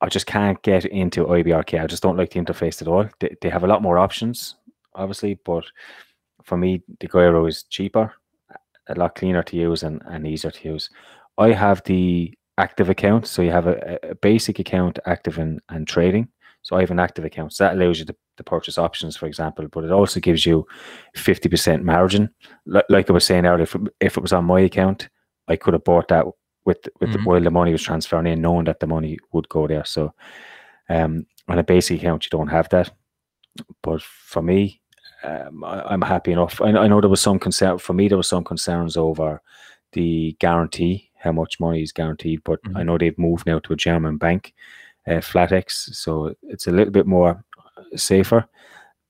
[0.00, 1.80] I just can't get into IBRK.
[1.80, 3.08] I just don't like the interface at all.
[3.20, 4.56] They, they have a lot more options,
[4.94, 5.64] obviously, but
[6.44, 8.12] for me, DEGIRO is cheaper,
[8.88, 10.90] a lot cleaner to use, and, and easier to use.
[11.38, 13.26] I have the active account.
[13.26, 16.28] So you have a, a basic account, active and, and trading.
[16.62, 17.52] So I have an active account.
[17.52, 20.66] So that allows you to, to purchase options, for example, but it also gives you
[21.16, 22.30] 50% margin.
[22.72, 25.08] L- like I was saying earlier, if, if, it was on my account,
[25.48, 26.24] I could have bought that
[26.64, 27.24] with with mm-hmm.
[27.24, 29.84] the, while the money was transferring in, knowing that the money would go there.
[29.84, 30.14] So
[30.88, 32.90] um, on a basic account, you don't have that.
[33.82, 34.80] But for me,
[35.24, 36.60] um, I, am happy enough.
[36.60, 38.08] I, I know there was some concern for me.
[38.08, 39.40] There was some concerns over
[39.92, 42.42] the guarantee how much money is guaranteed.
[42.44, 42.76] But mm-hmm.
[42.76, 44.54] I know they've moved now to a German bank,
[45.06, 47.44] uh, FlatEx, so it's a little bit more
[47.96, 48.46] safer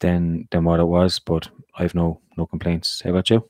[0.01, 1.19] than than what it was.
[1.19, 3.03] But I've no no complaints.
[3.03, 3.49] How about you?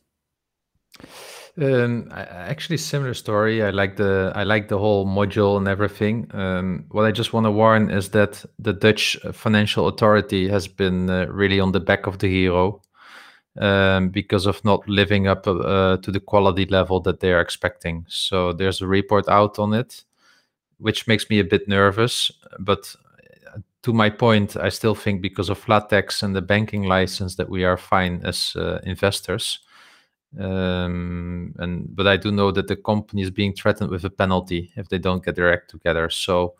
[1.61, 3.63] Um, actually, similar story.
[3.63, 6.31] I like the I like the whole module and everything.
[6.33, 11.11] Um, what I just want to warn is that the Dutch Financial Authority has been
[11.11, 12.81] uh, really on the back of DEGIRO
[13.61, 18.07] um, because of not living up uh, to the quality level that they are expecting.
[18.09, 20.05] So there's a report out on it,
[20.79, 22.33] which makes me a bit nervous.
[22.59, 22.97] But
[23.55, 27.51] uh, to my point, I still think because of flatex and the banking license that
[27.51, 29.59] we are fine as uh, investors.
[30.39, 34.73] Um, and but I do know that the company is being threatened with a penalty
[34.77, 36.09] if they don't get their act together.
[36.11, 36.55] So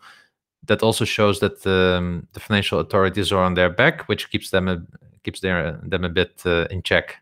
[0.65, 4.67] that also shows that um, the financial authorities are on their back, which keeps them
[4.67, 4.81] a,
[5.23, 7.17] keeps their, them a bit uh, in check.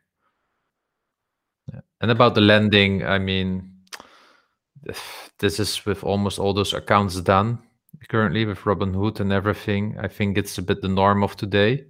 [2.01, 3.71] And about the lending, I mean,
[5.37, 7.59] this is with almost all those accounts done
[8.09, 9.95] currently with Robinhood and everything.
[9.99, 11.85] I think it's a bit the norm of today.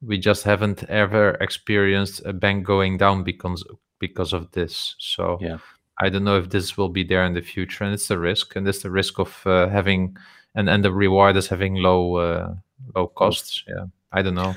[0.00, 3.64] We just haven't ever experienced a bank going down because
[4.00, 4.96] because of this.
[4.98, 5.58] So Yeah.
[6.02, 8.56] I don't know if this will be there in the future, and it's a risk,
[8.56, 10.16] and it's the risk of uh, having
[10.54, 12.54] and and the reward is having low uh,
[12.94, 13.64] low costs.
[13.68, 14.54] Yeah, I don't know.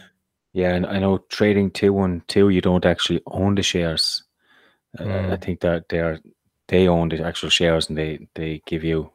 [0.54, 4.24] Yeah, and I know trading two one two, you don't actually own the shares.
[5.00, 5.42] Uh, I Mm.
[5.44, 6.20] think that they are
[6.68, 9.12] they own the actual shares and they they give you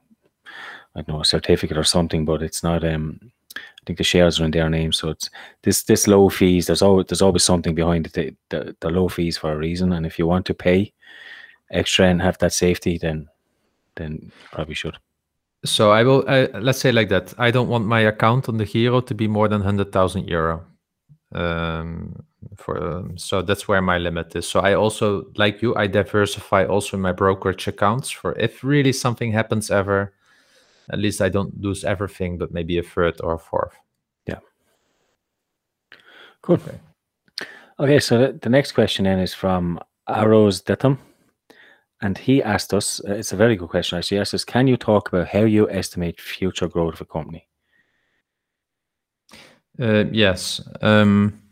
[0.94, 2.84] I don't know a certificate or something, but it's not.
[2.84, 3.32] Um,
[3.88, 5.30] think the shares are in their name, so it's
[5.62, 6.66] this this low fees.
[6.66, 8.12] There's always there's always something behind it.
[8.12, 10.92] The, the, the low fees for a reason, and if you want to pay
[11.70, 13.28] extra and have that safety, then
[13.96, 14.98] then probably should.
[15.64, 17.32] So I will I, let's say like that.
[17.38, 20.64] I don't want my account on DEGIRO to be more than hundred thousand euro.
[21.32, 22.24] Um,
[22.56, 24.46] for um, so that's where my limit is.
[24.46, 25.74] So I also like you.
[25.76, 30.12] I diversify also my brokerage accounts for if really something happens ever.
[30.90, 33.74] At least I don't lose everything, but maybe a third or a fourth.
[36.42, 36.60] Good.
[36.60, 36.80] Okay.
[37.80, 40.98] Okay, so the, the next question then is from Arrows Detham.
[42.00, 44.16] And he asked us, uh, it's a very good question actually.
[44.16, 47.48] He asked us, can you talk about how you estimate future growth of a company?
[49.80, 50.60] Uh, yes.
[50.80, 51.42] Um,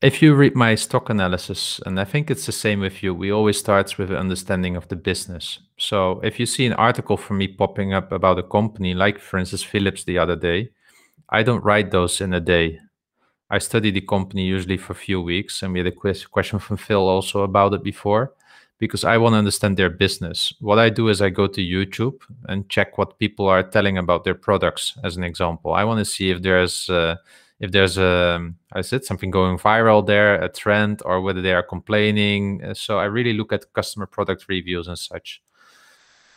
[0.00, 3.32] if you read my stock analysis, and I think it's the same with you, we
[3.32, 5.58] always start with an understanding of the business.
[5.76, 9.38] So if you see an article from me popping up about a company, like for
[9.38, 10.70] instance Philips the other day,
[11.30, 12.78] I don't write those in a day.
[13.50, 16.58] I study the company usually for a few weeks, and we had a ques- question
[16.58, 18.34] from Phil also about it before,
[18.78, 20.52] because I want to understand their business.
[20.60, 24.22] What I do is I go to YouTube and check what people are telling about
[24.22, 24.96] their products.
[25.02, 27.16] As an example, I want to see if there's uh,
[27.60, 31.62] if there's a I said something going viral there, a trend, or whether they are
[31.62, 32.64] complaining.
[32.64, 35.42] Uh, So I really look at customer product reviews and such.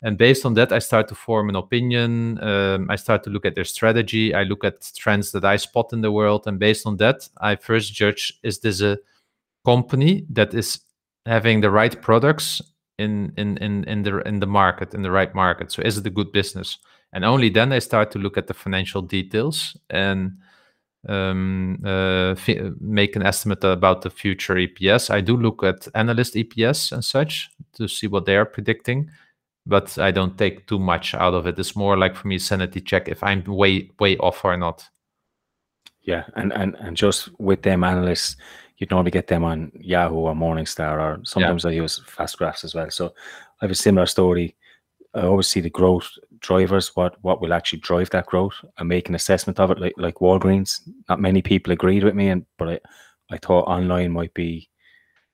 [0.04, 2.42] And based on that, I start to form an opinion.
[2.44, 4.34] Um, I start to look at their strategy.
[4.34, 6.48] I look at trends that I spot in the world.
[6.48, 8.98] And based on that, I first judge is this a
[9.64, 10.80] company that is
[11.28, 12.62] having the right products
[12.98, 15.72] in, in, in, in, the, in the market, in the right market?
[15.72, 16.80] So is it a good business?
[17.14, 20.32] And only then I start to look at the financial details and
[21.08, 22.36] um, uh,
[22.80, 25.10] make an estimate about the future EPS.
[25.10, 29.10] I do look at analyst EPS and such to see what they are predicting
[29.66, 31.60] but I don't take too much out of it.
[31.60, 34.88] It's more like for me sanity check if I'm way way off or not.
[36.02, 38.38] Yeah, and and and just with them analysts,
[38.78, 42.74] you'd normally get them on Yahoo or Morningstar, or sometimes I use Fast Graphs as
[42.74, 42.90] well.
[42.90, 43.14] So
[43.62, 44.56] I have a similar story.
[45.14, 49.10] I always see the growth drivers, what what will actually drive that growth, and make
[49.10, 49.80] an assessment of it.
[49.80, 52.80] Like like Walgreens, not many people agreed with me, and but I
[53.30, 54.70] I thought online might be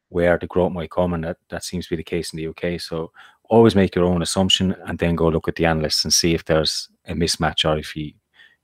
[0.09, 2.47] where the growth might come, and that that seems to be the case in the
[2.47, 2.79] UK.
[2.81, 3.11] So
[3.49, 6.45] always make your own assumption, and then go look at the analysts and see if
[6.45, 8.13] there's a mismatch or if you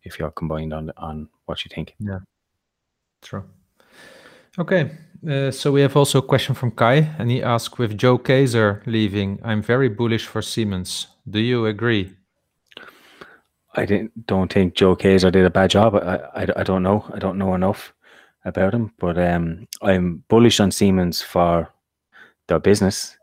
[0.04, 1.95] if you're combined on on what you think.
[1.99, 2.19] Yeah,
[3.21, 3.43] true.
[4.58, 4.91] Okay,
[5.29, 8.81] uh, so we have also a question from Kai, and he asks, with Joe Kaeser
[8.86, 11.07] leaving, I'm very bullish for Siemens.
[11.29, 12.13] Do you agree?
[13.75, 15.95] I didn't don't think Joe Kaeser did a bad job.
[15.95, 17.05] I, I, I don't know.
[17.13, 17.93] I don't know enough
[18.45, 21.71] about him, but um, I'm bullish on Siemens for
[22.47, 23.17] their business.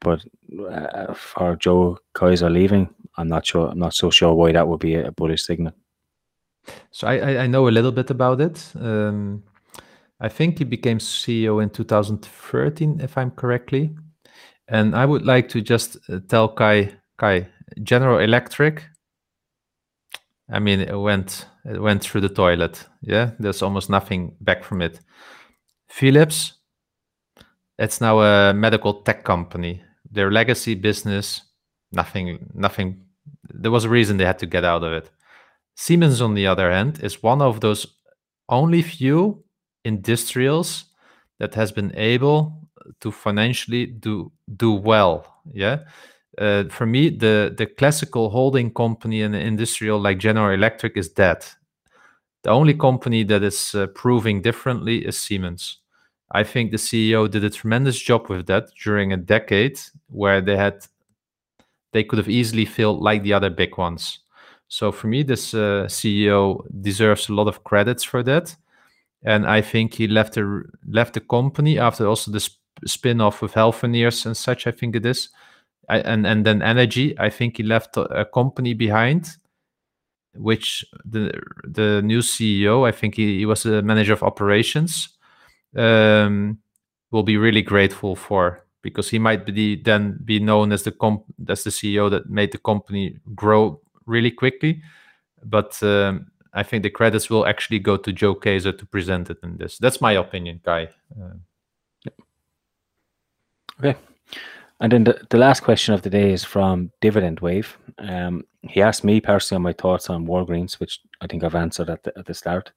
[0.00, 0.24] But
[0.70, 3.68] uh, for Joe Kaeser leaving, I'm not sure.
[3.68, 5.72] I'm not so sure why that would be a bullish signal.
[6.90, 8.72] So I, I, I know a little bit about it.
[8.76, 9.42] Um,
[10.20, 13.94] I think he became CEO in 2013, if I'm correctly.
[14.66, 17.48] And I would like to just uh, tell Kai, Kai,
[17.82, 18.84] General Electric.
[20.50, 22.84] I mean, it went it went through the toilet.
[23.02, 25.00] Yeah, there's almost nothing back from it.
[25.88, 26.54] Philips,
[27.78, 29.82] it's now a medical tech company.
[30.10, 31.42] Their legacy business,
[31.92, 33.04] nothing, nothing.
[33.50, 35.10] There was a reason they had to get out of it.
[35.76, 37.86] Siemens, on the other hand, is one of those
[38.48, 39.44] only few
[39.84, 40.84] industrials
[41.38, 42.68] that has been able
[43.00, 45.42] to financially do do well.
[45.52, 45.80] Yeah.
[46.36, 51.44] Uh, for me, the the classical holding company and industrial like General Electric is dead.
[52.42, 55.78] The only company that is uh, proving differently is Siemens.
[56.30, 60.56] I think the CEO did a tremendous job with that during a decade where they
[60.56, 60.86] had
[61.92, 64.20] they could have easily failed like the other big ones.
[64.68, 68.54] So for me, this uh, CEO deserves a lot of credits for that,
[69.24, 73.54] and I think he left the left the company after also the sp- spin-off with
[73.54, 74.66] Healthineers and such.
[74.66, 75.28] I think it is,
[75.88, 77.18] I, and and then energy.
[77.18, 79.36] I think he left a, company behind,
[80.34, 81.32] which the
[81.64, 82.86] the new CEO.
[82.86, 85.08] I think he, he was a manager of operations.
[85.76, 86.58] Um,
[87.10, 91.24] will be really grateful for because he might be then be known as the comp
[91.48, 94.82] as the CEO that made the company grow really quickly.
[95.44, 99.38] But um, I think the credits will actually go to Joe Kaeser to present it
[99.42, 99.78] in this.
[99.78, 100.88] That's my opinion, Guy.
[103.78, 103.96] Okay.
[104.80, 107.76] And then the, the last question of the day is from Dividend Wave.
[107.98, 111.90] Um, he asked me personally on my thoughts on Walgreens, which I think I've answered
[111.90, 112.72] at the, at the start.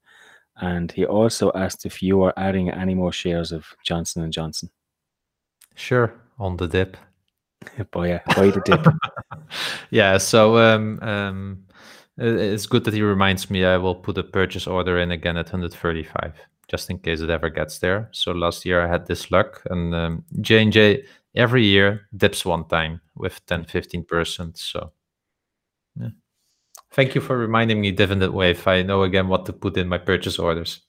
[0.58, 4.70] And he also asked if you are adding any more shares of Johnson and Johnson.
[5.76, 6.98] Sure, on the dip.
[7.92, 8.86] Boy, yeah, buy the dip.
[9.92, 10.18] yeah.
[10.18, 11.64] So um, um,
[12.22, 13.66] it's good that he reminds me.
[13.66, 16.34] I will put a purchase order in again at 135,
[16.68, 18.10] just in case it ever gets there.
[18.12, 21.04] So last year I had this luck, and um, J and J
[21.36, 24.58] every year dips one time with 10, 15 percent.
[24.58, 24.92] So
[26.00, 26.10] yeah.
[26.92, 28.68] Thank you for reminding me, Dividend Wave.
[28.68, 30.82] I know again what to put in my purchase orders.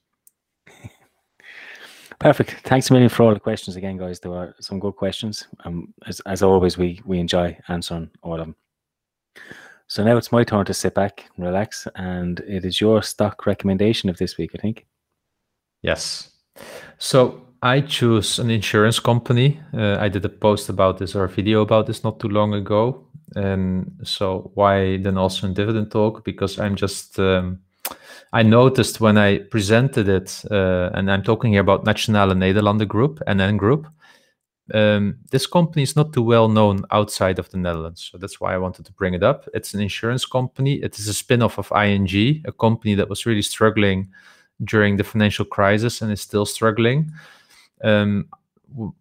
[2.19, 2.51] Perfect.
[2.63, 4.19] Thanks a million for all the questions again, guys.
[4.19, 5.47] There were some good questions.
[5.63, 8.55] Um, as, as always, we we enjoy answering all of them.
[9.87, 14.09] So now it's my turn to sit back, relax, and it is your stock recommendation
[14.09, 14.85] of this week, I think.
[15.81, 16.31] Yes.
[16.97, 19.59] So I choose an insurance company.
[19.73, 22.53] Uh, I did a post about this or a video about this not too long
[22.53, 23.05] ago.
[23.35, 26.23] And so why then also in dividend talk?
[26.23, 27.59] Because I'm just um,
[28.33, 33.21] I noticed when I presented it, uh, and I'm talking here about Nationale Nederlanden Group,
[33.27, 33.87] NN Group.
[34.73, 38.53] Um, this company is not too well known outside of the Netherlands, so that's why
[38.53, 39.47] I wanted to bring it up.
[39.53, 40.75] It's an insurance company.
[40.75, 44.09] It is a spin-off of ING, a company that was really struggling
[44.63, 47.11] during the financial crisis and is still struggling.
[47.83, 48.29] Um,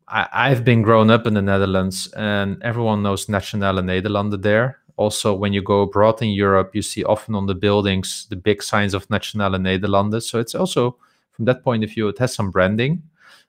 [0.09, 4.79] I, have been grown up in the Netherlands, and everyone knows Nationale Nederlanden there.
[4.97, 8.63] Also, when you go abroad in Europe, you see often on the buildings the big
[8.63, 10.23] signs of Nationale Nederlanden.
[10.23, 10.97] So it's also,
[11.31, 13.03] from that point of view, it has some branding.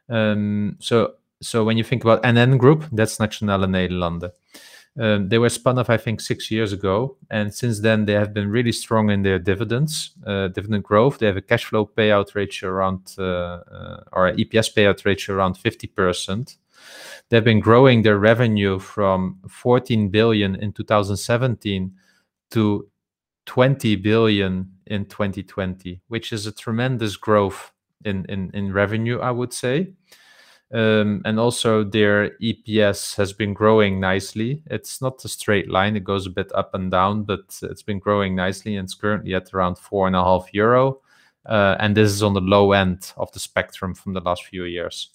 [0.07, 4.31] Um, so, so when you think about NN Group, that's Nationale Nederlanden.
[4.99, 8.33] Um, they were spun off, I think, six years ago, and since then they have
[8.33, 11.17] been really strong in their dividends, uh, dividend growth.
[11.17, 15.57] They have a cash flow payout ratio around, uh, uh, or EPS payout ratio around
[15.57, 16.57] fifty percent.
[17.29, 21.93] They've been growing their revenue from 14 billion in 2017
[22.51, 22.89] to
[23.45, 27.71] 20 billion in 2020, which is a tremendous growth
[28.05, 29.93] in in, in revenue, I would say.
[30.73, 34.63] Um, and also their EPS has been growing nicely.
[34.71, 37.99] It's not a straight line; it goes a bit up and down, but it's been
[37.99, 40.99] growing nicely, and it's currently at around four and a half euro.
[41.45, 44.63] Uh, and this is on the low end of the spectrum from the last few
[44.63, 45.09] years.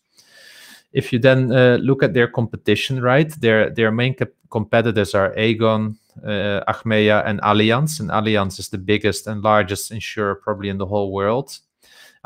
[0.93, 4.15] If you then uh, look at their competition, right, their their main
[4.51, 7.99] competitors are Aegon, uh, Achmea, and Allianz.
[7.99, 11.59] And Allianz is the biggest and largest insurer probably in the whole world.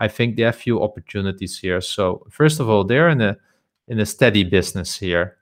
[0.03, 1.81] I think there are a few opportunities here.
[1.81, 3.37] So first of all, they're in a
[3.87, 5.37] in a steady business here,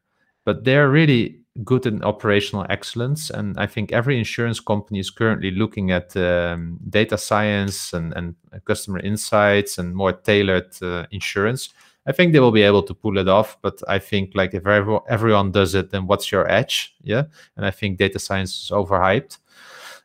[0.44, 3.30] but they're really good in operational excellence.
[3.30, 8.34] And I think every insurance company is currently looking at um, data science and, and
[8.64, 11.70] customer insights and more tailored uh, insurance.
[12.06, 14.66] I think they will be able to pull it off, but I think like if
[14.66, 16.94] everyone, everyone does it, then what's your edge?
[17.02, 17.24] Yeah,
[17.56, 19.38] and I think data science is overhyped.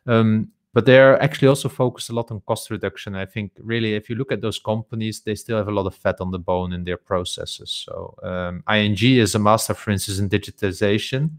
[0.06, 3.14] Um, but they're actually also focused a lot on cost reduction.
[3.14, 5.94] I think really, if you look at those companies, they still have a lot of
[5.94, 7.70] fat on the bone in their processes.
[7.70, 11.30] So um, ING is a master, for instance, in digitization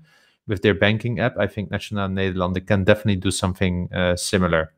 [0.48, 1.38] with their banking app.
[1.38, 4.74] I think Nationale Nederlanden can definitely do something uh, similar.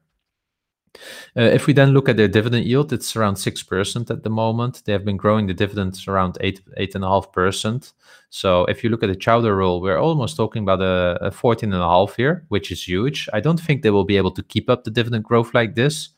[1.37, 4.83] Uh, if we then look at their dividend yield, it's around 6% at the moment.
[4.85, 7.93] They have been growing the dividends around 8, 8.5%.
[8.29, 12.15] So if you look at the Chowder rule, we're almost talking about a, a 14.5
[12.15, 13.27] here, which is huge.
[13.33, 16.09] I don't think they will be able to keep up the dividend growth like this.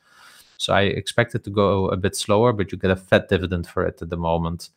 [0.58, 3.66] So I expect it to go a bit slower, but you get a fat dividend
[3.66, 4.70] for it at the moment.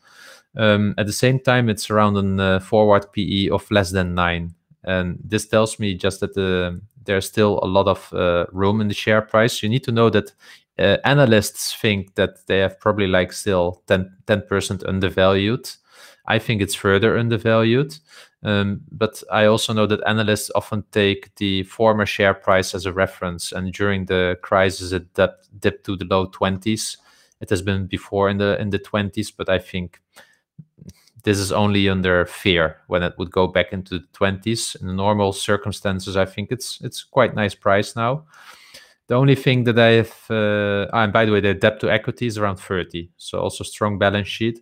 [0.57, 4.55] Um, at the same time, it's around a uh, forward PE of less than 9.
[4.85, 8.87] And this tells me just that the there's still a lot of uh, room in
[8.87, 9.63] the share price.
[9.63, 10.31] You need to know that
[10.77, 14.09] uh, analysts think that they have probably like still 10
[14.47, 15.69] percent undervalued.
[16.27, 17.97] I think it's further undervalued.
[18.43, 22.93] Um, but I also know that analysts often take the former share price as a
[22.93, 26.97] reference, and during the crisis, it dipped, dipped to the low 20s.
[27.41, 29.99] It has been before in the in the 20s, but I think
[31.25, 35.33] this is only under fear when it would go back into the 20s in normal
[35.33, 38.23] circumstances i think it's it's quite nice price now.
[39.07, 42.27] The only thing that i have uh, and by the way the debt to equity
[42.27, 44.59] is around 30 so also strong balance sheet.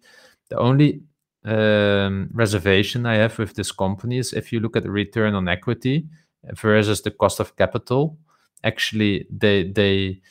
[0.49, 1.01] The only
[1.45, 5.47] um, reservation i have with this company is if you look at the return on
[5.47, 6.07] equity
[6.53, 8.17] versus the cost of capital
[8.63, 10.21] actually they they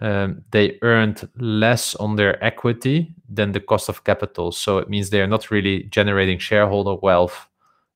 [0.00, 4.52] um, they earned less on their equity than the cost of capital.
[4.52, 7.48] So it means they are not really generating shareholder wealth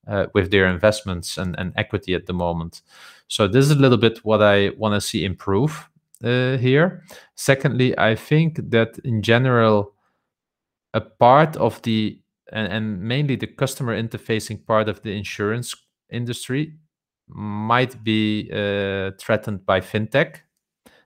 [0.07, 2.83] uh, with their investments and, and equity at the moment.
[3.29, 5.89] So this is a little bit what I want to see improve.
[6.23, 7.03] uh, here.
[7.35, 9.95] Secondly, I think that in general,
[10.95, 12.21] a part of the
[12.53, 15.75] and, and mainly the customer interfacing part of the insurance
[16.11, 16.75] industry
[17.29, 20.44] might be uh, threatened by fintech.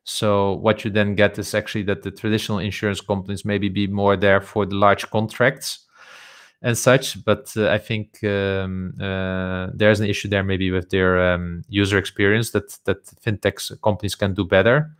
[0.08, 4.16] So what you then get is actually that the traditional insurance companies maybe be more
[4.16, 5.80] there for the large contracts
[6.62, 7.22] and such.
[7.26, 11.98] But uh, I think um, uh, there's an issue there maybe with their um, user
[11.98, 14.90] experience that that fintech companies can do better.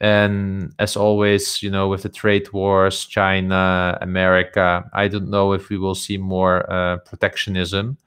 [0.00, 5.68] And as always, you know, with the trade wars, China, America, I don't know if
[5.68, 7.98] we will see more uh, protectionism.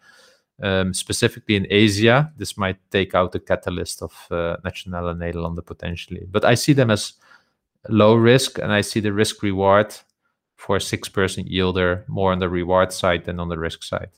[0.62, 6.26] Um, specifically in Asia, this might take out the catalyst of uh, Nationale Nederlanden potentially.
[6.32, 7.14] But I see them as
[7.89, 9.95] low risk, and I see the risk reward
[10.55, 14.10] for a six percent yielder more on the reward side than on the risk side.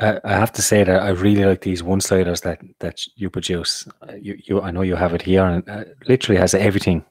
[0.00, 3.88] I have to say that I really like these one sliders that that you produce.
[4.02, 7.04] Uh, you, you I know you have it here, and it literally has everything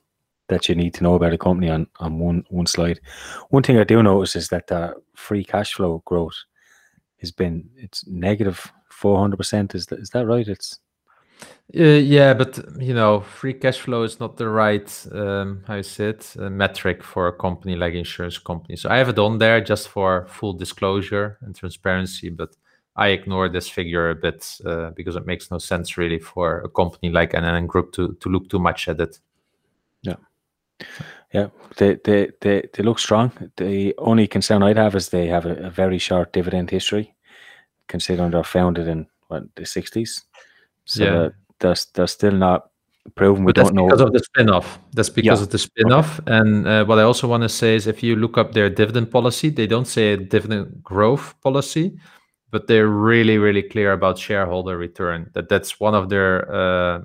[0.47, 3.01] that you need to know about a company on on one one slide.
[3.49, 6.35] One thing I do notice is that the free cash flow growth
[7.19, 9.75] has been it's negative four hundred percent.
[9.75, 10.47] Is that is that right?
[10.47, 10.79] It's
[11.77, 15.83] uh, yeah, but you know, free cash flow is not the right um, how you
[15.83, 18.77] say it uh, metric for a company like insurance company.
[18.77, 22.55] So I have it on there just for full disclosure and transparency, but
[22.95, 26.69] I ignore this figure a bit uh, because it makes no sense really for a
[26.69, 29.19] company like NN Group to to look too much at it.
[30.01, 30.15] Yeah,
[31.33, 31.47] yeah,
[31.77, 33.31] they they they, they look strong.
[33.57, 37.13] The only concern I'd have is they have a, a very short dividend history,
[37.87, 40.23] considering they're founded in what the sixties.
[40.85, 41.09] So yeah.
[41.11, 42.69] they're, they're, they're still not
[43.15, 43.43] proven.
[43.43, 44.79] We but don't know because of the spin-off.
[44.93, 45.43] That's because yeah.
[45.43, 46.19] of the spin-off.
[46.21, 46.37] Okay.
[46.37, 49.11] And uh, what I also want to say is, if you look up their dividend
[49.11, 51.97] policy, they don't say a dividend growth policy
[52.51, 57.01] but they're really really clear about shareholder return that that's one of their uh,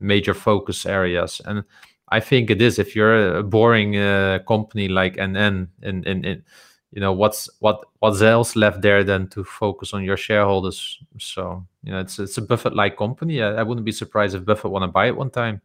[0.00, 1.64] major focus areas and
[2.12, 6.44] i think it is if you're a boring uh, company like nn in, in, in
[6.92, 10.98] you know what's what what's else left there than to focus on your shareholders?
[11.18, 13.42] So you know it's it's a buffett like company.
[13.42, 15.62] I, I, wouldn't be surprised if buffett want to buy it one time.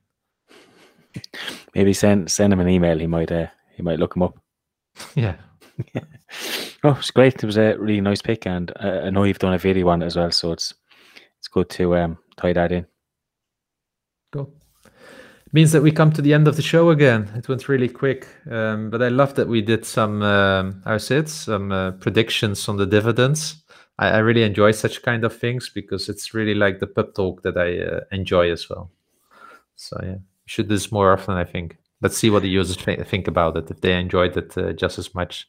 [1.76, 2.98] Maybe send send him an email.
[2.98, 4.40] He might uh, he might look him up.
[5.16, 5.36] Yeah.
[6.84, 7.34] Oh, it's great.
[7.34, 10.04] It was a really nice pick, and uh, I know you've done a video on
[10.04, 10.76] it as well, so it's
[11.40, 12.86] it's good to um, tie that in.
[15.54, 17.32] Means that we come to the end of the show again.
[17.36, 21.30] It went really quick, um, but I love that we did some, um, I said,
[21.30, 23.64] some uh, predictions on the dividends.
[23.98, 27.44] I, I, really enjoy such kind of things because it's really like the pub talk
[27.44, 28.92] that I uh, enjoy as well.
[29.76, 31.36] So yeah, we should do this more often.
[31.36, 31.78] I think.
[32.02, 35.16] Let's see what the users think about it if they enjoyed it uh, just as
[35.16, 35.48] much.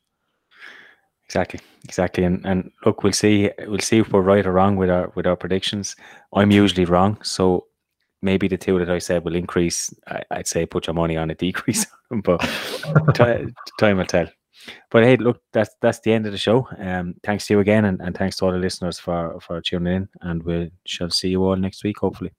[1.26, 3.51] Exactly, exactly, and and look, we'll see.
[3.66, 5.94] We'll see if we're right or wrong with our with our predictions.
[6.34, 7.66] I'm usually wrong, so
[8.22, 9.92] maybe the two that I said will increase.
[10.06, 11.86] I, would say put your money on a decrease,
[12.22, 12.38] but
[13.78, 14.28] time will tell.
[14.90, 16.68] But hey, look, that's that's the end of the show.
[16.78, 19.94] Um, thanks to you again, and, and thanks to all the listeners for for tuning
[19.94, 22.32] in, and we shall see you all next week, hopefully.